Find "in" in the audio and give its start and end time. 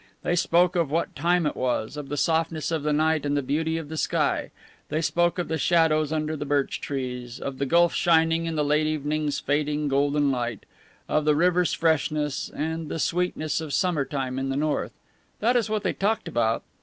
8.47-8.55, 14.39-14.49